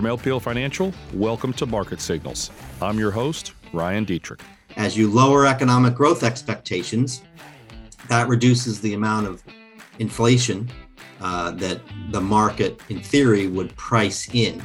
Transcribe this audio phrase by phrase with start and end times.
[0.00, 2.50] From LPL Financial, welcome to Market Signals.
[2.80, 4.40] I'm your host, Ryan Detrick.
[4.76, 7.20] As you lower economic growth expectations,
[8.08, 9.42] that reduces the amount of
[9.98, 10.70] inflation
[11.20, 11.82] uh, that
[12.12, 14.62] the market, in theory, would price in,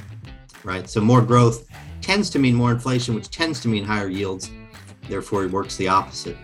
[0.63, 0.89] right?
[0.89, 1.67] So more growth
[1.99, 4.49] tends to mean more inflation, which tends to mean higher yields.
[5.09, 6.37] Therefore, it works the opposite.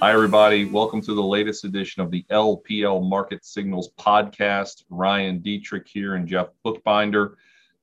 [0.00, 0.64] Hi, everybody.
[0.64, 4.84] Welcome to the latest edition of the LPL Market Signals podcast.
[4.90, 7.34] Ryan Detrick here and Jeff Buchbinder.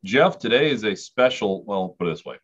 [0.06, 2.38] Jeff, today is a special, well, put it this way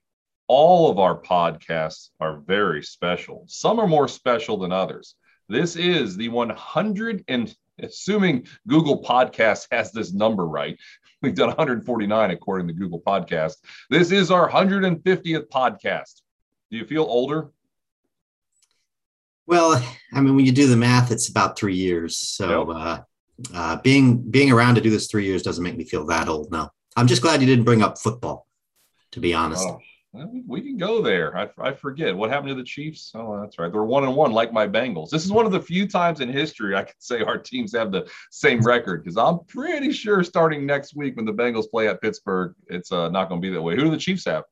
[0.48, 3.46] all of our podcasts are very special.
[3.48, 5.16] Some are more special than others.
[5.48, 10.78] This is the 100 and assuming Google Podcast has this number right.
[11.22, 13.58] We've done 149 according to Google Podcast.
[13.90, 16.22] This is our 150th podcast.
[16.72, 17.52] Do you feel older?
[19.46, 19.82] Well,
[20.14, 22.18] I mean, when you do the math, it's about three years.
[22.18, 23.02] So uh,
[23.54, 26.52] uh, being being around to do this three years doesn't make me feel that old.
[26.52, 28.48] No, I'm just glad you didn't bring up football.
[29.12, 29.68] To be honest.
[29.68, 29.80] Oh,
[30.46, 31.38] we can go there.
[31.38, 33.12] I, I forget what happened to the Chiefs.
[33.16, 33.72] Oh, that's right.
[33.72, 35.10] They're one and one, like my Bengals.
[35.10, 37.92] This is one of the few times in history I can say our teams have
[37.92, 42.02] the same record because I'm pretty sure starting next week when the Bengals play at
[42.02, 43.76] Pittsburgh, it's uh, not going to be that way.
[43.76, 44.44] Who do the Chiefs have?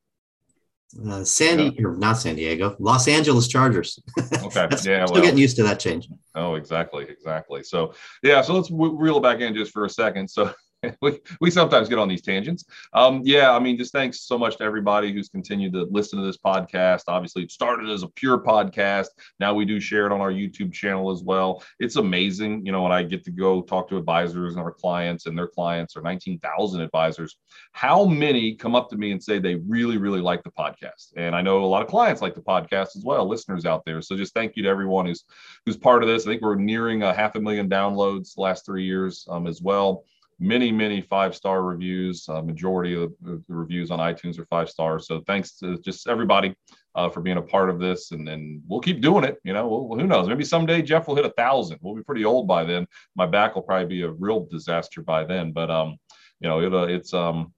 [1.06, 1.70] Uh, San yeah.
[1.98, 3.98] not San Diego, Los Angeles Chargers.
[4.42, 6.08] Okay, yeah, still well, getting used to that change.
[6.34, 7.62] Oh, exactly, exactly.
[7.62, 10.28] So, yeah, so let's w- reel back in just for a second.
[10.28, 10.52] So,
[11.02, 12.64] we, we sometimes get on these tangents.
[12.92, 16.24] Um, yeah, I mean, just thanks so much to everybody who's continued to listen to
[16.24, 17.02] this podcast.
[17.08, 19.08] Obviously, it started as a pure podcast.
[19.38, 21.62] Now we do share it on our YouTube channel as well.
[21.78, 25.26] It's amazing, you know, when I get to go talk to advisors and our clients
[25.26, 27.36] and their clients are 19,000 advisors.
[27.72, 31.12] How many come up to me and say they really, really like the podcast?
[31.16, 34.00] And I know a lot of clients like the podcast as well, listeners out there.
[34.00, 35.24] So just thank you to everyone who's
[35.66, 36.26] who's part of this.
[36.26, 40.04] I think we're nearing a half a million downloads last three years um, as well
[40.40, 42.28] many, many five star reviews.
[42.28, 45.06] Uh, majority of the, reviews on iTunes are five stars.
[45.06, 46.56] So thanks to just everybody
[46.94, 49.38] uh, for being a part of this, and then we'll keep doing it.
[49.44, 50.26] You know, we'll, who knows?
[50.26, 51.78] Maybe someday Jeff will hit a thousand.
[51.82, 52.86] We'll be pretty old by then.
[53.14, 55.52] My back will probably be a real disaster by then.
[55.52, 55.98] But um,
[56.40, 57.52] you know, it, uh, it's um.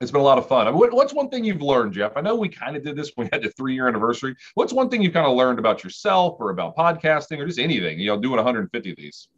[0.00, 0.66] It's been a lot of fun.
[0.66, 2.16] I mean, what's one thing you've learned, Jeff?
[2.16, 4.34] I know we kind of did this when we had the three year anniversary.
[4.54, 7.98] What's one thing you've kind of learned about yourself or about podcasting or just anything,
[7.98, 9.28] you know, doing 150 of these?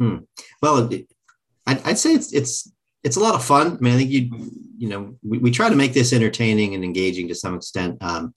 [0.00, 0.16] Hmm.
[0.60, 0.90] Well,
[1.66, 2.70] I'd, I'd, say it's it's
[3.02, 3.76] it's a lot of fun.
[3.76, 4.30] I mean, I think you
[4.78, 8.02] you know we, we try to make this entertaining and engaging to some extent.
[8.02, 8.34] Um,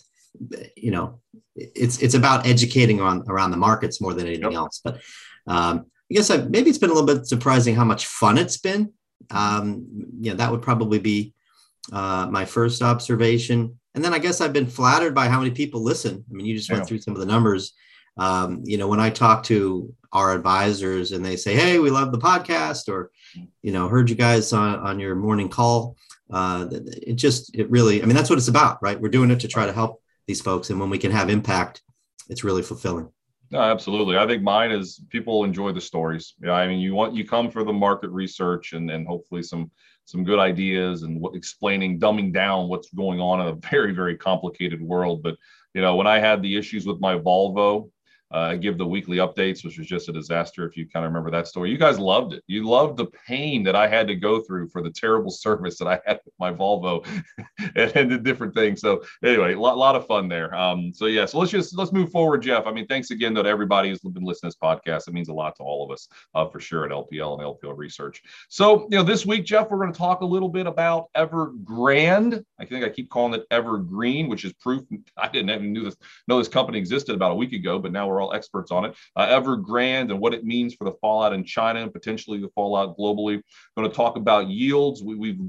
[0.75, 1.19] you know,
[1.55, 4.59] it's it's about educating on around the markets more than anything yep.
[4.59, 4.81] else.
[4.83, 5.01] But
[5.47, 8.57] um, I guess I, maybe it's been a little bit surprising how much fun it's
[8.57, 8.93] been.
[9.31, 9.87] Um,
[10.19, 11.33] you know, that would probably be
[11.91, 13.79] uh, my first observation.
[13.95, 16.23] And then I guess I've been flattered by how many people listen.
[16.29, 16.75] I mean, you just yeah.
[16.75, 17.73] went through some of the numbers.
[18.17, 22.11] Um, you know, when I talk to our advisors and they say, "Hey, we love
[22.11, 23.11] the podcast," or
[23.61, 25.97] you know, heard you guys on, on your morning call.
[26.31, 28.99] Uh, it just, it really, I mean, that's what it's about, right?
[28.99, 30.69] We're doing it to try to help these folks.
[30.69, 31.81] And when we can have impact,
[32.29, 33.09] it's really fulfilling.
[33.51, 34.17] No, absolutely.
[34.17, 36.33] I think mine is people enjoy the stories.
[36.41, 39.69] Yeah, I mean, you want you come for the market research and and hopefully some
[40.05, 44.81] some good ideas and explaining, dumbing down what's going on in a very very complicated
[44.81, 45.21] world.
[45.21, 45.37] But
[45.75, 47.91] you know, when I had the issues with my Volvo
[48.31, 50.65] uh, give the weekly updates, which was just a disaster.
[50.67, 52.43] If you kind of remember that story, you guys loved it.
[52.47, 55.87] You loved the pain that I had to go through for the terrible service that
[55.87, 57.05] I had with my Volvo
[57.75, 58.81] and, and the different things.
[58.81, 60.53] So anyway, a lot, lot of fun there.
[60.55, 62.65] Um, so yeah, so let's just let's move forward, Jeff.
[62.65, 65.07] I mean, thanks again to everybody who's been listening to this podcast.
[65.07, 67.77] It means a lot to all of us uh, for sure at LPL and LPL
[67.77, 68.21] Research.
[68.49, 72.43] So you know, this week, Jeff, we're going to talk a little bit about Evergrande.
[72.59, 74.83] I think I keep calling it Evergreen, which is proof
[75.17, 75.95] I didn't even knew this
[76.27, 78.85] know this company existed about a week ago, but now we're all all experts on
[78.85, 78.95] it.
[79.15, 82.97] Uh, Evergrande and what it means for the fallout in China and potentially the fallout
[82.97, 83.41] globally.
[83.77, 85.03] Going to talk about yields.
[85.03, 85.39] We, we've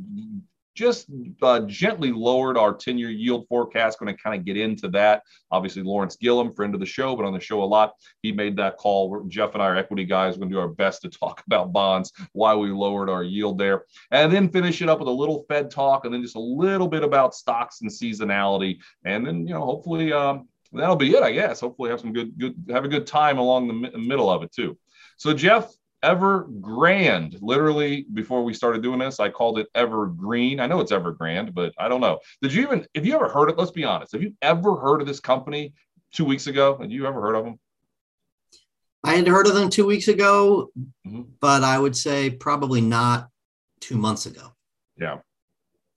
[0.75, 1.06] just
[1.41, 3.99] uh, gently lowered our 10 year yield forecast.
[3.99, 5.22] Going to kind of get into that.
[5.50, 8.56] Obviously, Lawrence Gillum, friend of the show, but on the show a lot, he made
[8.59, 9.25] that call.
[9.27, 10.34] Jeff and I are equity guys.
[10.34, 13.59] We're going to do our best to talk about bonds, why we lowered our yield
[13.59, 16.41] there, and then finish it up with a little Fed talk, and then just a
[16.41, 18.78] little bit about stocks and seasonality.
[19.07, 21.60] And then, you know, hopefully, um, that'll be it, I guess.
[21.60, 24.52] Hopefully, have some good, good, have a good time along the mi- middle of it
[24.52, 24.76] too.
[25.16, 25.72] So, Jeff,
[26.04, 27.38] Evergrande.
[27.40, 30.60] Literally, before we started doing this, I called it Evergreen.
[30.60, 32.20] I know it's Evergrande, but I don't know.
[32.42, 33.58] Did you even, have you ever heard it?
[33.58, 34.12] Let's be honest.
[34.12, 35.74] Have you ever heard of this company
[36.12, 36.78] two weeks ago?
[36.78, 37.58] Had you ever heard of them?
[39.02, 40.70] I had heard of them two weeks ago,
[41.06, 41.22] mm-hmm.
[41.40, 43.28] but I would say probably not
[43.80, 44.52] two months ago.
[44.96, 45.18] Yeah.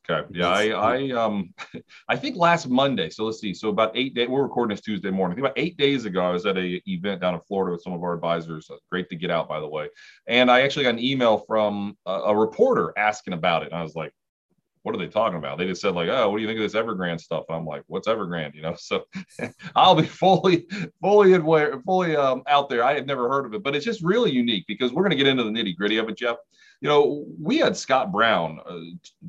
[0.10, 0.28] Okay.
[0.32, 1.54] Yeah, I, I um
[2.10, 3.10] I think last Monday.
[3.10, 3.54] So let's see.
[3.54, 4.28] So about eight days.
[4.28, 5.34] We're recording this Tuesday morning.
[5.34, 7.84] I think about eight days ago, I was at a event down in Florida with
[7.84, 8.70] some of our advisors.
[8.70, 9.90] Uh, great to get out, by the way.
[10.28, 13.68] And I actually got an email from a, a reporter asking about it.
[13.68, 14.14] And I was like,
[14.84, 15.58] what are they talking about?
[15.58, 17.46] They just said like, oh, what do you think of this Evergrande stuff?
[17.50, 18.56] And I'm like, what's Evergrande?
[18.56, 19.04] You know, so
[19.76, 20.68] I'll be fully,
[21.02, 22.84] fully aware, fully um, out there.
[22.84, 25.18] I had never heard of it, but it's just really unique because we're going to
[25.18, 26.38] get into the nitty gritty of it, Jeff.
[26.82, 28.80] You know, we had Scott Brown, uh,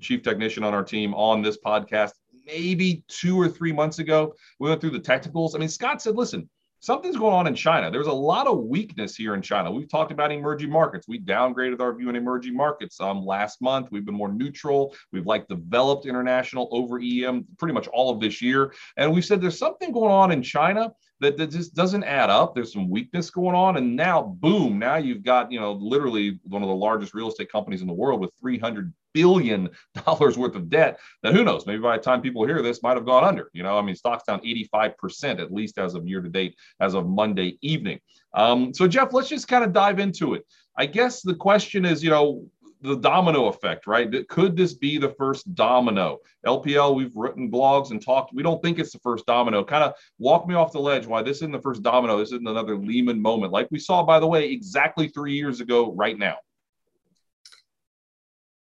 [0.00, 2.12] chief technician on our team, on this podcast
[2.46, 4.34] maybe two or three months ago.
[4.58, 5.54] We went through the technicals.
[5.54, 6.48] I mean, Scott said, listen,
[6.80, 7.90] something's going on in China.
[7.90, 9.70] There's a lot of weakness here in China.
[9.70, 11.06] We've talked about emerging markets.
[11.06, 13.88] We downgraded our view in emerging markets um, last month.
[13.90, 14.94] We've been more neutral.
[15.12, 18.72] We've like developed international over EM pretty much all of this year.
[18.96, 20.90] And we said there's something going on in China
[21.20, 22.54] that, that just doesn't add up.
[22.54, 23.76] There's some weakness going on.
[23.76, 27.52] And now, boom, now you've got, you know, literally one of the largest real estate
[27.52, 29.68] companies in the world with 300 billion
[30.04, 32.96] dollars worth of debt that who knows maybe by the time people hear this might
[32.96, 36.20] have gone under you know i mean stocks down 85% at least as of year
[36.20, 38.00] to date as of monday evening
[38.34, 40.46] um, so jeff let's just kind of dive into it
[40.76, 42.44] i guess the question is you know
[42.82, 44.08] the domino effect, right?
[44.28, 46.18] Could this be the first domino?
[46.46, 48.32] LPL, we've written blogs and talked.
[48.34, 49.62] We don't think it's the first domino.
[49.62, 52.18] Kind of walk me off the ledge why this isn't the first domino.
[52.18, 55.92] This isn't another Lehman moment, like we saw, by the way, exactly three years ago,
[55.92, 56.36] right now.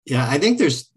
[0.09, 0.91] Yeah, I think there's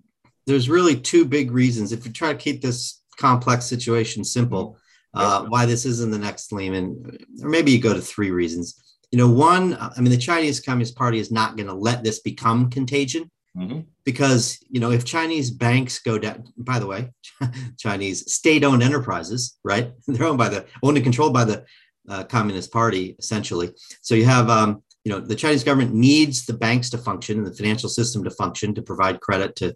[0.48, 1.92] there's really two big reasons.
[1.92, 4.78] If you try to keep this complex situation simple,
[5.13, 8.81] uh, why this isn't the next Lehman, or maybe you go to three reasons.
[9.12, 12.19] You know, one, I mean, the Chinese Communist Party is not going to let this
[12.19, 13.30] become contagion.
[13.58, 13.81] Mm-hmm.
[14.06, 17.12] Because you know, if Chinese banks go down, by the way,
[17.78, 19.92] Chinese state-owned enterprises, right?
[20.08, 21.66] They're owned by the owned and controlled by the
[22.08, 23.72] uh, Communist Party, essentially.
[24.02, 27.48] So you have um, you know the chinese government needs the banks to function and
[27.48, 29.75] the financial system to function to provide credit to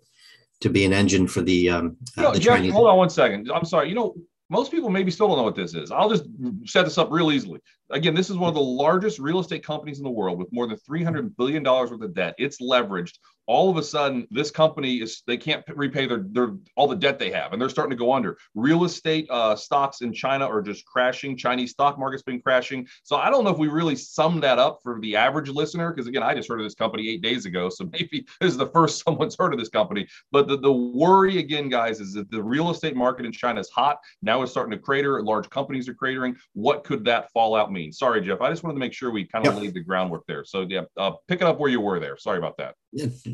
[0.62, 2.98] to be an engine for the um you know, uh, the Jeff, chinese hold on
[2.98, 3.50] one second.
[3.54, 3.89] I'm sorry.
[3.89, 4.16] You know
[4.50, 5.92] most people maybe still don't know what this is.
[5.92, 6.25] I'll just
[6.66, 7.60] set this up real easily.
[7.89, 10.68] Again this is one of the largest real estate companies in the world with more
[10.68, 12.36] than 300 billion dollars worth of debt.
[12.38, 16.88] It's leveraged all of a sudden this company is they can't repay their, their all
[16.88, 18.38] the debt they have and they're starting to go under.
[18.53, 21.38] Real estate uh, stocks in china are just crashing.
[21.38, 22.88] Chinese stock market's been crashing.
[23.03, 26.07] So i don't know if we really sum that up for the average listener because
[26.07, 28.68] again i just heard of this company eight days ago so maybe this is the
[28.68, 30.07] first someone's heard of this company.
[30.31, 33.69] But the, the worry again guys is that the real estate market in china is
[33.69, 33.98] hot.
[34.21, 35.21] Now it's starting to crater.
[35.21, 36.36] Large companies are cratering.
[36.53, 37.91] What could that fallout mean?
[37.91, 39.62] Sorry jeff i just wanted to make sure we kind of yep.
[39.62, 40.44] laid the groundwork there.
[40.44, 42.18] So yeah uh, pick it up where you were there.
[42.18, 42.75] Sorry about that.
[42.85, 42.85] yeah,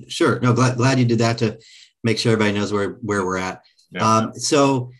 [0.07, 0.39] sure.
[0.39, 1.59] No, glad glad you did that to
[2.03, 3.63] make sure everybody knows where where we're at.
[3.91, 4.17] Yeah.
[4.17, 4.91] Um, so,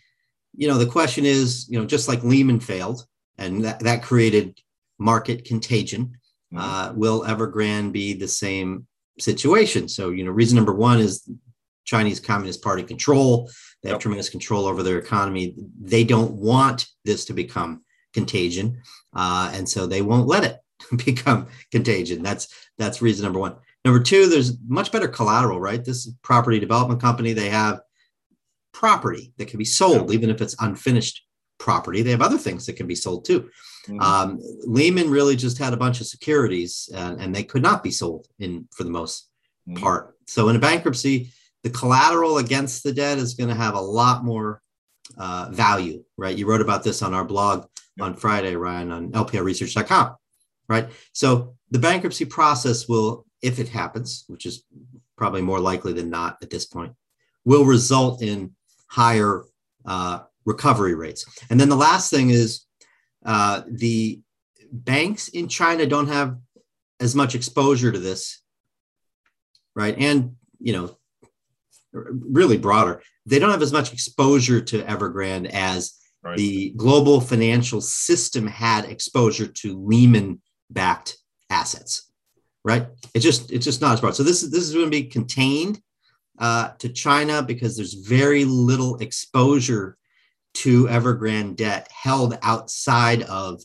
[0.54, 3.06] you know, the question is, you know, just like Lehman failed,
[3.38, 4.58] and that, that created
[4.98, 6.16] market contagion.
[6.52, 6.58] Mm-hmm.
[6.58, 8.86] Uh, will Evergrande be the same
[9.18, 9.88] situation?
[9.88, 11.28] So, you know, reason number one is
[11.84, 13.50] Chinese Communist Party control.
[13.82, 14.02] They have yep.
[14.02, 15.54] tremendous control over their economy.
[15.80, 17.82] They don't want this to become
[18.12, 18.82] contagion,
[19.14, 20.58] uh, and so they won't let it
[21.04, 22.22] become contagion.
[22.22, 22.48] That's
[22.78, 23.56] that's reason number one.
[23.84, 25.84] Number two, there's much better collateral, right?
[25.84, 27.80] This property development company, they have
[28.72, 30.14] property that can be sold, yeah.
[30.14, 31.22] even if it's unfinished
[31.58, 32.02] property.
[32.02, 33.48] They have other things that can be sold too.
[33.88, 34.00] Mm-hmm.
[34.00, 37.90] Um, Lehman really just had a bunch of securities and, and they could not be
[37.90, 39.28] sold in for the most
[39.68, 39.82] mm-hmm.
[39.82, 40.16] part.
[40.26, 41.30] So in a bankruptcy,
[41.62, 44.62] the collateral against the debt is going to have a lot more
[45.16, 46.36] uh, value, right?
[46.36, 47.66] You wrote about this on our blog
[48.00, 50.16] on Friday, Ryan, on lplresearch.com,
[50.68, 50.88] right?
[51.12, 54.64] So the bankruptcy process will if it happens, which is
[55.16, 56.92] probably more likely than not at this point,
[57.44, 58.52] will result in
[58.88, 59.44] higher
[59.84, 61.26] uh, recovery rates.
[61.50, 62.64] And then the last thing is
[63.24, 64.20] uh, the
[64.70, 66.36] banks in China don't have
[67.00, 68.42] as much exposure to this,
[69.74, 69.96] right?
[69.98, 70.96] And, you know,
[71.92, 76.36] really broader, they don't have as much exposure to Evergrande as right.
[76.36, 81.18] the global financial system had exposure to Lehman backed
[81.50, 82.11] assets
[82.64, 82.86] right?
[83.14, 84.16] It's just it's just not as broad.
[84.16, 85.80] So this is this is going to be contained
[86.38, 89.96] uh, to China because there's very little exposure
[90.54, 93.62] to Evergrande debt held outside of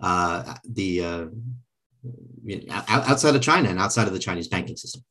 [0.00, 1.26] uh, the uh,
[2.78, 5.02] outside of China and outside of the Chinese banking system.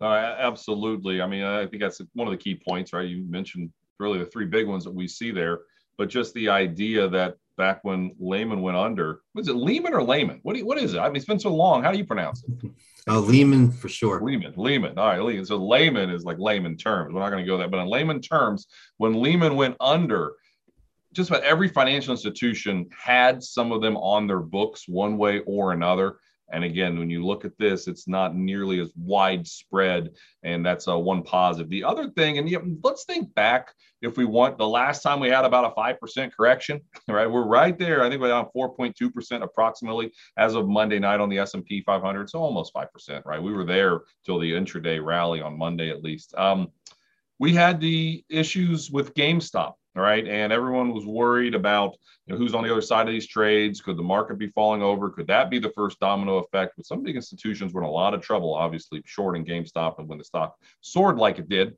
[0.00, 1.22] Uh, absolutely.
[1.22, 3.08] I mean, I think that's one of the key points, right?
[3.08, 5.60] You mentioned really the three big ones that we see there,
[5.96, 9.20] but just the idea that back when Lehman went under.
[9.34, 10.40] Was it Lehman or Lehman?
[10.42, 10.98] What, you, what is it?
[10.98, 11.82] I mean, it's been so long.
[11.82, 12.70] How do you pronounce it?
[13.08, 14.20] Oh, Lehman for sure.
[14.20, 14.98] Lehman, Lehman.
[14.98, 15.46] All right, Lehman.
[15.46, 17.14] So Lehman is like layman terms.
[17.14, 18.66] We're not going to go that, but in layman terms,
[18.98, 20.34] when Lehman went under,
[21.12, 25.72] just about every financial institution had some of them on their books one way or
[25.72, 26.18] another.
[26.52, 30.10] And again, when you look at this, it's not nearly as widespread,
[30.42, 31.68] and that's a one positive.
[31.68, 33.72] The other thing, and let's think back
[34.02, 37.30] if we want the last time we had about a five percent correction, right?
[37.30, 38.04] We're right there.
[38.04, 41.38] I think we're down four point two percent approximately as of Monday night on the
[41.38, 43.42] S and P 500, so almost five percent, right?
[43.42, 46.34] We were there till the intraday rally on Monday at least.
[46.36, 46.68] Um,
[47.38, 49.74] we had the issues with GameStop.
[49.96, 50.26] All right.
[50.26, 53.80] And everyone was worried about you know, who's on the other side of these trades.
[53.80, 55.08] Could the market be falling over?
[55.08, 56.74] Could that be the first domino effect?
[56.76, 59.98] But some big institutions were in a lot of trouble, obviously, shorting GameStop.
[59.98, 61.76] And when the stock soared like it did,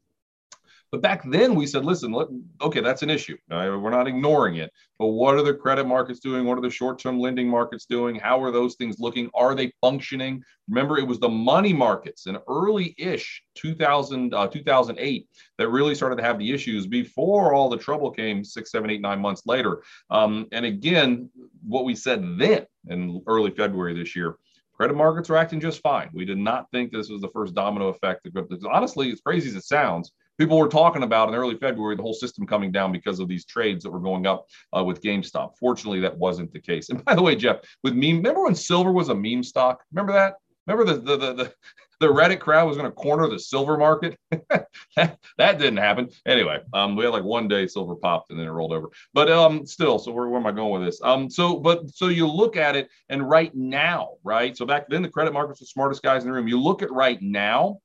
[0.90, 2.28] but back then we said, listen, let,
[2.62, 3.36] okay, that's an issue.
[3.48, 4.72] we're not ignoring it.
[4.98, 6.44] But what are the credit markets doing?
[6.44, 8.16] What are the short term lending markets doing?
[8.16, 9.30] How are those things looking?
[9.34, 10.42] Are they functioning?
[10.68, 15.28] Remember, it was the money markets in early ish 2000, uh, 2008
[15.58, 19.02] that really started to have the issues before all the trouble came six, seven, eight,
[19.02, 19.82] nine months later.
[20.10, 21.30] Um, and again,
[21.66, 24.36] what we said then in early February this year
[24.78, 26.08] credit markets are acting just fine.
[26.12, 28.28] We did not think this was the first domino effect.
[28.70, 32.14] Honestly, as crazy as it sounds, people were talking about in early February the whole
[32.14, 35.58] system coming down because of these trades that were going up uh, with GameStop.
[35.58, 36.88] Fortunately, that wasn't the case.
[36.88, 39.82] And by the way, Jeff, with meme, remember when silver was a meme stock?
[39.92, 40.34] Remember that?
[40.66, 41.54] Remember the the the, the,
[42.00, 44.18] the Reddit crowd was going to corner the silver market?
[44.50, 46.10] that, that didn't happen.
[46.26, 48.88] Anyway, um, we had like one day silver popped and then it rolled over.
[49.14, 51.00] But um, still, so where, where am I going with this?
[51.02, 54.56] Um, so but so you look at it, and right now, right?
[54.56, 56.48] So back then, the credit markets, the smartest guys in the room.
[56.48, 57.80] You look at right now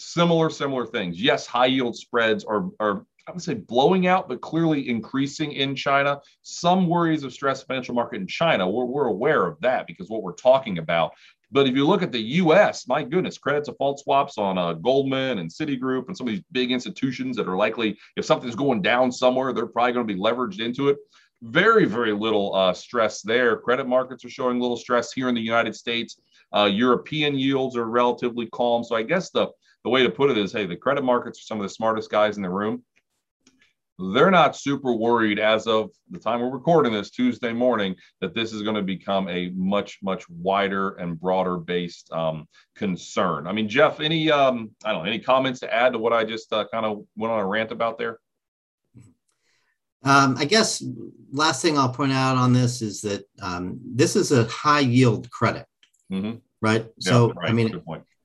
[0.00, 1.20] similar, similar things.
[1.20, 5.76] Yes, high yield spreads are, are I would say blowing out, but clearly increasing in
[5.76, 6.20] China.
[6.42, 8.68] Some worries of stress financial market in China.
[8.68, 11.12] We're, we're aware of that because what we're talking about.
[11.52, 15.38] But if you look at the U.S., my goodness, credit default swaps on uh, Goldman
[15.38, 19.10] and Citigroup and some of these big institutions that are likely, if something's going down
[19.10, 20.98] somewhere, they're probably going to be leveraged into it.
[21.42, 23.56] Very, very little uh, stress there.
[23.56, 26.20] Credit markets are showing little stress here in the United States.
[26.54, 28.84] Uh, European yields are relatively calm.
[28.84, 29.48] So I guess the
[29.84, 32.10] the way to put it is, hey, the credit markets are some of the smartest
[32.10, 32.82] guys in the room.
[33.98, 38.52] They're not super worried as of the time we're recording this Tuesday morning that this
[38.52, 43.46] is going to become a much, much wider and broader based um, concern.
[43.46, 46.24] I mean, Jeff, any um, I don't know, any comments to add to what I
[46.24, 48.18] just uh, kind of went on a rant about there?
[50.02, 50.82] Um, I guess
[51.30, 55.30] last thing I'll point out on this is that um, this is a high yield
[55.30, 55.66] credit,
[56.10, 56.36] mm-hmm.
[56.62, 56.86] right?
[56.98, 57.50] Yeah, so, right.
[57.50, 57.82] I mean,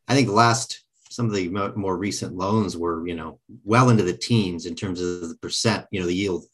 [0.07, 4.13] I think last some of the more recent loans were, you know, well into the
[4.17, 6.45] teens in terms of the percent, you know, the yield,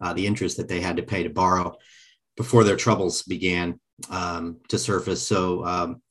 [0.00, 1.76] uh, the interest that they had to pay to borrow
[2.36, 3.78] before their troubles began
[4.10, 5.26] um, to surface.
[5.26, 6.02] So um,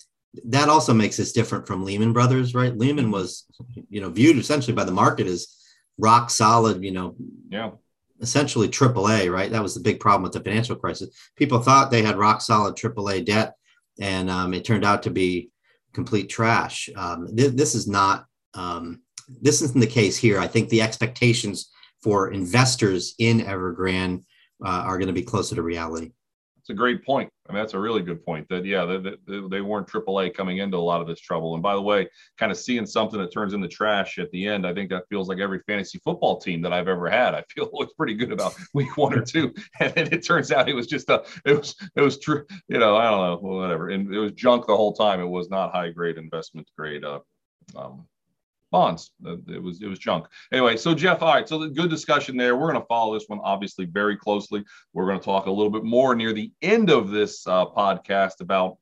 [0.46, 2.78] that also makes this different from Lehman Brothers, right?
[2.78, 3.46] Lehman was,
[3.90, 5.48] you know, viewed essentially by the market as
[5.98, 7.16] rock solid, you know,
[7.50, 7.72] yeah,
[8.22, 9.52] essentially AAA, right?
[9.52, 11.10] That was the big problem with the financial crisis.
[11.36, 13.56] People thought they had rock solid AAA debt,
[14.00, 15.50] and um, it turned out to be
[15.94, 16.90] complete trash.
[16.96, 19.02] Um, th- this is not um,
[19.42, 20.40] this isn't the case here.
[20.40, 24.24] I think the expectations for investors in Evergrande
[24.64, 26.12] uh, are going to be closer to reality.
[26.66, 27.30] It's a great point.
[27.48, 28.50] I mean, that's a really good point.
[28.50, 31.54] That yeah, they, they, they weren't AAA coming into a lot of this trouble.
[31.54, 34.66] And by the way, kind of seeing something that turns into trash at the end,
[34.66, 37.36] I think that feels like every fantasy football team that I've ever had.
[37.36, 40.68] I feel looks pretty good about week one or two, and then it turns out
[40.68, 42.48] it was just a it was it was true.
[42.68, 43.90] You know, I don't know, whatever.
[43.90, 45.20] And it was junk the whole time.
[45.20, 47.20] It was not high grade investment grade uh,
[47.76, 48.08] um,
[48.72, 49.12] bonds.
[49.48, 50.28] It was it was junk.
[50.52, 52.56] Anyway, so Jeff, all right, so good discussion there.
[52.56, 54.64] We're going to follow this one obviously very closely.
[54.94, 58.42] We're going to talk a little bit more near the end of this uh, podcast
[58.42, 58.78] about.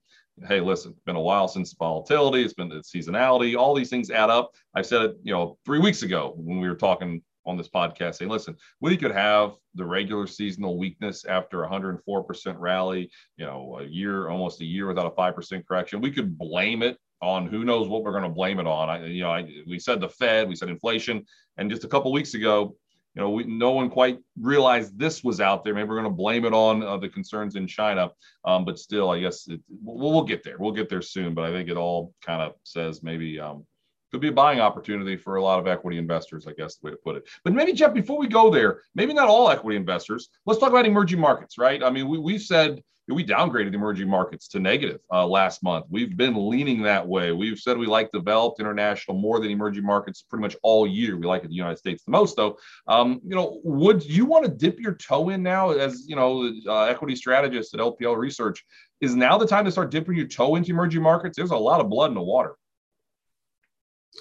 [0.47, 2.43] Hey, listen, it's been a while since volatility.
[2.43, 3.55] It's been the seasonality.
[3.55, 4.49] All these things add up.
[4.73, 8.15] I said it, you know, three weeks ago when we were talking on this podcast
[8.15, 13.83] saying, listen, we could have the regular seasonal weakness after 104% rally, you know, a
[13.83, 16.01] year, almost a year without a 5% correction.
[16.01, 18.89] We could blame it on who knows what we're going to blame it on.
[18.89, 21.25] I, you know, I, we said the Fed, we said inflation,
[21.57, 22.75] and just a couple weeks ago,
[23.15, 25.73] you know, we, no one quite realized this was out there.
[25.73, 28.09] Maybe we're going to blame it on uh, the concerns in China,
[28.43, 30.57] um, but still, I guess it, we'll, we'll, get there.
[30.57, 31.33] We'll get there soon.
[31.33, 33.65] But I think it all kind of says maybe um,
[34.11, 36.47] could be a buying opportunity for a lot of equity investors.
[36.47, 37.27] I guess the way to put it.
[37.43, 40.29] But maybe Jeff, before we go there, maybe not all equity investors.
[40.47, 41.83] Let's talk about emerging markets, right?
[41.83, 45.85] I mean, we we've said we downgraded emerging markets to negative uh, last month.
[45.89, 47.33] We've been leaning that way.
[47.33, 51.17] We've said we like developed international more than emerging markets pretty much all year.
[51.17, 52.57] We like it the United States the most, though.
[52.87, 56.53] Um, you know, would you want to dip your toe in now as you know
[56.65, 58.63] uh, equity strategist at LPL Research?
[59.01, 61.35] Is now the time to start dipping your toe into emerging markets?
[61.35, 62.55] There's a lot of blood in the water.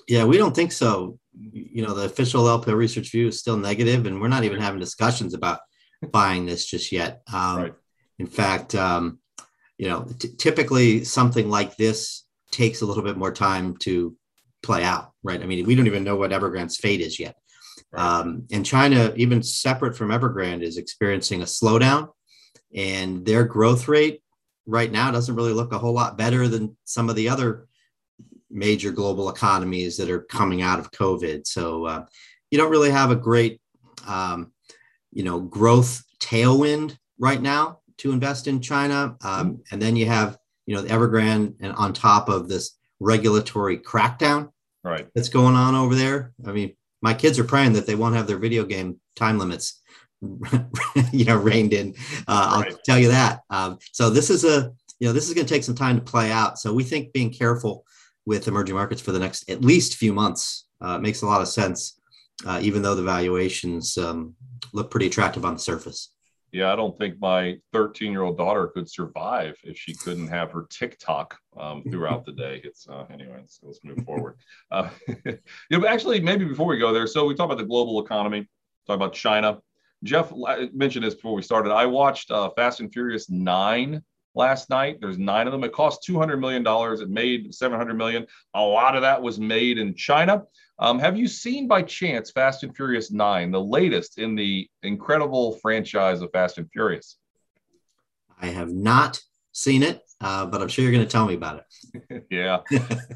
[0.09, 1.21] Yeah, we don't think so.
[1.39, 4.81] You know, the official LPL Research view is still negative, and we're not even having
[4.81, 5.61] discussions about
[6.11, 7.23] buying this just yet.
[7.33, 7.75] Um, right
[8.19, 9.19] in fact, um,
[9.79, 14.17] you know, t- typically something like this takes a little bit more time to
[14.63, 15.43] play out, right?
[15.43, 17.37] I mean, we don't even know what Evergrande's fate is yet.
[17.91, 18.03] Right.
[18.03, 22.11] Um, and China, even separate from Evergrande, is experiencing a slowdown,
[22.75, 24.23] and their growth rate
[24.67, 27.67] right now doesn't really look a whole lot better than some of the other
[28.51, 31.47] major global economies that are coming out of COVID.
[31.47, 32.05] So, uh,
[32.51, 33.61] you don't really have a great,
[34.07, 34.53] um,
[35.11, 39.17] you know, growth tailwind right now to invest in China.
[39.23, 43.79] Um, and then you have, you know, the Evergrande and on top of this regulatory
[43.79, 44.51] crackdown
[44.83, 45.07] right.
[45.15, 46.33] that's going on over there.
[46.45, 49.81] I mean, my kids are praying that they won't have their video game time limits,
[51.13, 51.95] you know, reined in.
[52.27, 52.73] Uh, right.
[52.73, 53.43] I'll tell you that.
[53.51, 56.03] Um, so this is a, you know, this is going to take some time to
[56.03, 56.59] play out.
[56.59, 57.85] So we think being careful
[58.27, 61.49] with emerging markets for the next at least few months uh, makes a lot of
[61.49, 62.01] sense,
[62.47, 64.35] uh, even though the valuations um,
[64.73, 66.13] look pretty attractive on the surface.
[66.53, 70.51] Yeah, I don't think my 13 year old daughter could survive if she couldn't have
[70.53, 72.61] her TikTok um, throughout the day.
[72.65, 74.37] It's uh, anyway, let's, let's move forward.
[74.71, 74.91] Uh,
[75.25, 75.39] you
[75.71, 78.49] know, actually, maybe before we go there, so we talk about the global economy,
[78.87, 79.59] talk about China.
[80.05, 80.33] Jeff
[80.75, 81.73] mentioned this before we started.
[81.73, 84.03] I watched uh, Fast and Furious 9
[84.35, 84.99] last night.
[85.01, 85.65] There's nine of them.
[85.65, 86.65] It cost $200 million.
[87.01, 88.27] It made $700 million.
[88.55, 90.43] A lot of that was made in China.
[90.79, 95.59] Um, have you seen by chance Fast and Furious 9, the latest in the incredible
[95.63, 97.19] franchise of Fast and Furious?
[98.41, 99.21] I have not
[99.53, 101.65] seen it, uh, but I'm sure you're going to tell me about
[102.03, 102.27] it.
[102.31, 102.59] yeah,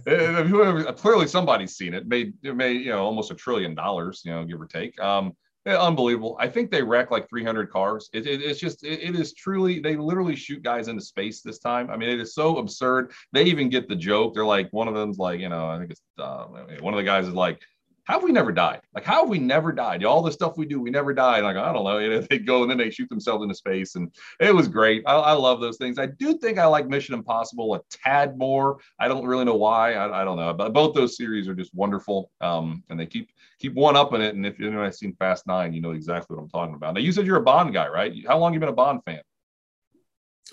[0.06, 2.06] uh, clearly somebody's seen it.
[2.06, 5.00] Made it made you know almost a trillion dollars, you know, give or take.
[5.00, 5.32] Um,
[5.66, 6.36] unbelievable.
[6.38, 8.08] I think they wreck like 300 cars.
[8.12, 11.58] It, it, it's just, it, it is truly, they literally shoot guys into space this
[11.58, 11.90] time.
[11.90, 13.12] I mean, it is so absurd.
[13.32, 14.34] They even get the joke.
[14.34, 16.46] They're like, one of them's like, you know, I think it's uh,
[16.80, 17.60] one of the guys is like,
[18.06, 18.80] how have we never died?
[18.94, 20.04] Like, how have we never died?
[20.04, 21.40] All the stuff we do, we never die.
[21.40, 21.98] Like, I don't know.
[21.98, 25.02] You know, they go and then they shoot themselves into space, and it was great.
[25.06, 25.98] I, I, love those things.
[25.98, 28.78] I do think I like Mission Impossible a tad more.
[29.00, 29.94] I don't really know why.
[29.94, 33.30] I, I don't know, but both those series are just wonderful, um, and they keep
[33.58, 34.36] keep one up in it.
[34.36, 36.94] And if you know, I've seen Fast Nine, you know exactly what I'm talking about.
[36.94, 38.12] Now, you said you're a Bond guy, right?
[38.26, 39.20] How long you been a Bond fan?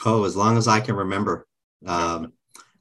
[0.06, 1.48] Oh, as long as I can remember.
[1.86, 2.34] Um,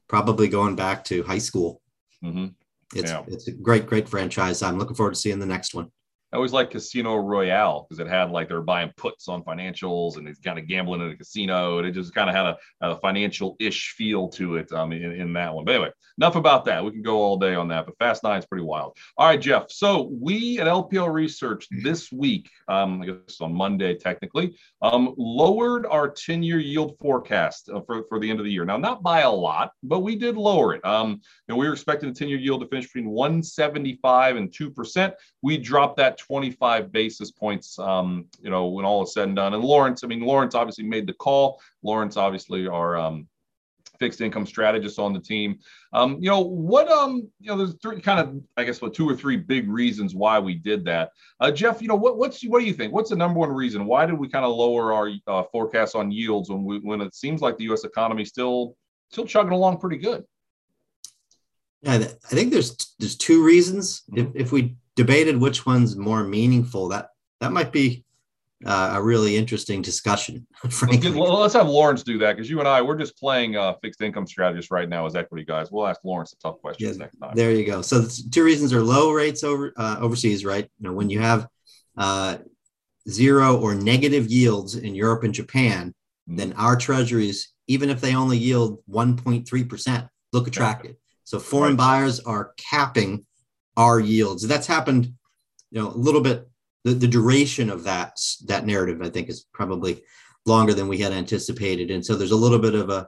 [0.07, 1.81] probably going back to high school.
[2.23, 2.47] Mm-hmm.
[2.95, 3.23] It's yeah.
[3.27, 4.61] it's a great, great franchise.
[4.61, 5.91] I'm looking forward to seeing the next one.
[6.33, 10.17] I always like Casino Royale because it had like they were buying puts on financials
[10.17, 11.77] and it's kind of gambling in a casino.
[11.77, 15.11] And it just kind of had a, a financial ish feel to it um, in,
[15.11, 15.63] in that one.
[15.63, 16.83] But anyway, enough about that.
[16.83, 18.97] We can go all day on that, but Fast Nine is pretty wild.
[19.15, 19.69] All right, Jeff.
[19.69, 25.85] So we at LPL Research this week, um, I guess on Monday technically, um, lowered
[25.85, 28.65] our 10 year yield forecast uh, for, for the end of the year.
[28.65, 30.83] Now, not by a lot, but we did lower it.
[30.83, 35.13] Um, and we were expecting the 10 year yield to finish between 175 and 2%.
[35.43, 39.53] We dropped that 25 basis points, um, you know, when all is said and done.
[39.53, 41.61] And Lawrence, I mean, Lawrence obviously made the call.
[41.83, 43.27] Lawrence, obviously, our um,
[43.99, 45.59] fixed income strategist on the team.
[45.91, 49.07] Um, you know, what, um, you know, there's three kind of, I guess, what two
[49.07, 51.11] or three big reasons why we did that.
[51.41, 52.93] Uh, Jeff, you know, what, what's, what do you think?
[52.93, 53.85] What's the number one reason?
[53.85, 57.13] Why did we kind of lower our uh, forecast on yields when we, when it
[57.13, 57.83] seems like the U.S.
[57.83, 58.77] economy still,
[59.11, 60.23] still chugging along pretty good?
[61.81, 61.99] Yeah, I
[62.35, 64.03] think there's there's two reasons.
[64.09, 64.37] Mm-hmm.
[64.37, 66.89] If, if we debated which one's more meaningful.
[66.89, 68.05] That that might be
[68.65, 70.47] uh, a really interesting discussion.
[70.69, 71.09] Frankly.
[71.09, 73.73] Let's, get, let's have Lawrence do that because you and I we're just playing uh,
[73.81, 75.71] fixed income strategists right now as equity guys.
[75.71, 77.35] We'll ask Lawrence the tough questions yeah, next time.
[77.35, 77.81] There you go.
[77.81, 80.69] So two reasons are low rates over uh, overseas, right?
[80.79, 81.47] You know, when you have
[81.97, 82.37] uh,
[83.09, 85.89] zero or negative yields in Europe and Japan,
[86.29, 86.37] mm-hmm.
[86.37, 90.95] then our treasuries, even if they only yield 1.3 percent, look attractive.
[91.25, 91.77] So foreign right.
[91.77, 93.25] buyers are capping
[93.77, 94.47] our yields.
[94.47, 95.13] That's happened,
[95.71, 96.47] you know, a little bit.
[96.83, 100.03] The, the duration of that that narrative, I think, is probably
[100.45, 103.07] longer than we had anticipated, and so there's a little bit of a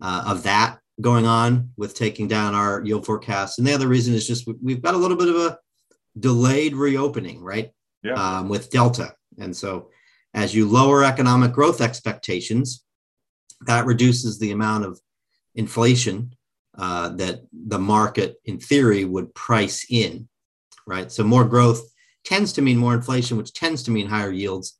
[0.00, 3.58] uh, of that going on with taking down our yield forecast.
[3.58, 5.58] And the other reason is just we've got a little bit of a
[6.18, 7.70] delayed reopening, right?
[8.02, 8.14] Yeah.
[8.14, 9.90] Um, with Delta, and so
[10.34, 12.84] as you lower economic growth expectations,
[13.66, 15.00] that reduces the amount of
[15.54, 16.34] inflation
[16.76, 20.28] uh, that the market, in theory, would price in,
[20.86, 21.12] right?
[21.12, 21.82] So more growth
[22.24, 24.78] tends to mean more inflation, which tends to mean higher yields.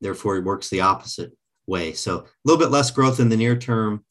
[0.00, 1.32] Therefore, it works the opposite
[1.66, 1.92] way.
[1.92, 4.04] So a little bit less growth in the near term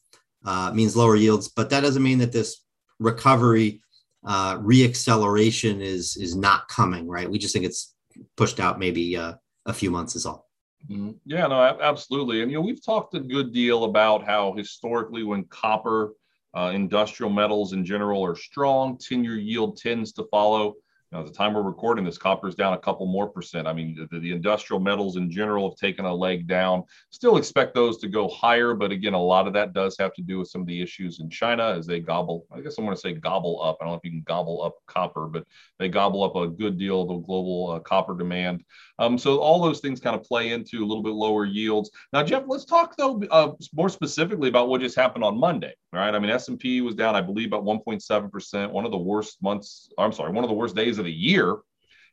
[0.44, 2.64] uh, means lower yields, but that doesn't mean that this
[2.98, 3.82] recovery
[4.24, 7.30] uh, reacceleration is is not coming, right?
[7.30, 7.94] We just think it's
[8.36, 9.34] pushed out maybe uh,
[9.66, 10.48] a few months is all.
[10.88, 11.12] Mm-hmm.
[11.26, 12.42] Yeah, no, absolutely.
[12.42, 16.14] And you know, we've talked a good deal about how historically, when copper
[16.54, 18.98] uh, industrial metals in general are strong.
[18.98, 20.74] 10 year yield tends to follow.
[21.12, 23.66] You know, at the time we're recording this, copper is down a couple more percent.
[23.66, 26.84] I mean, the, the, industrial metals in general have taken a leg down.
[27.10, 30.22] Still expect those to go higher, but again, a lot of that does have to
[30.22, 32.46] do with some of the issues in China as they gobble.
[32.50, 33.76] I guess I want to say gobble up.
[33.78, 35.44] I don't know if you can gobble up copper, but
[35.78, 38.64] they gobble up a good deal of the global uh, copper demand.
[38.98, 41.90] Um, so all those things kind of play into a little bit lower yields.
[42.14, 45.74] Now, Jeff, let's talk though uh, more specifically about what just happened on Monday.
[45.92, 46.14] Right?
[46.14, 48.72] I mean, S and P was down, I believe, about 1.7 percent.
[48.72, 49.90] One of the worst months.
[49.98, 51.58] I'm sorry, one of the worst days the year.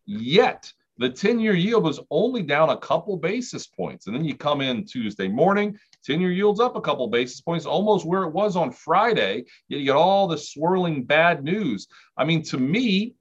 [0.06, 4.08] Yet the 10 year yield was only down a couple basis points.
[4.08, 7.66] And then you come in Tuesday morning, 10 year yields up a couple basis points,
[7.66, 9.46] almost where it was on Friday.
[9.70, 11.88] Yet you get all the swirling bad news.
[12.18, 13.16] I mean, to me,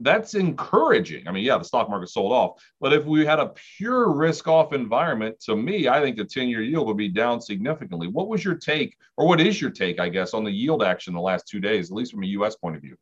[0.00, 1.26] that's encouraging.
[1.26, 4.48] I mean, yeah, the stock market sold off, but if we had a pure risk
[4.48, 8.08] off environment, to me, I think the 10 year yield would be down significantly.
[8.08, 11.14] What was your take, or what is your take, I guess, on the yield action
[11.14, 12.96] the last two days, at least from a US point of view?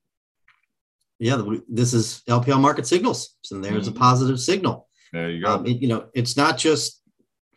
[1.22, 3.36] Yeah, this is LPL market signals.
[3.52, 3.96] And there's mm-hmm.
[3.96, 4.88] a positive signal.
[5.12, 5.54] There you go.
[5.54, 7.00] Um, it, you know, it's not just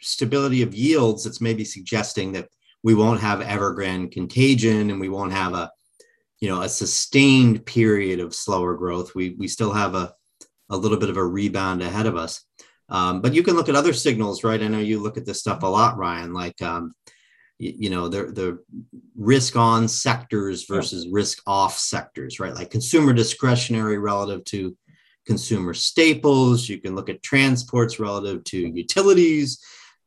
[0.01, 2.47] stability of yields It's maybe suggesting that
[2.83, 5.71] we won't have Evergrande contagion and we won't have a
[6.41, 10.13] you know a sustained period of slower growth we we still have a
[10.69, 12.43] a little bit of a rebound ahead of us
[12.89, 15.39] um, but you can look at other signals right i know you look at this
[15.39, 16.93] stuff a lot ryan like um,
[17.57, 18.59] you, know the the
[19.15, 22.53] risk on sectors versus risk off sectors right?
[22.53, 24.75] Like consumer discretionary relative to
[25.25, 26.67] consumer staples.
[26.69, 29.59] You can look at transports relative to utilities